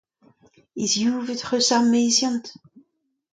[0.79, 2.45] Hizivaet 'c'h eus ar meziant?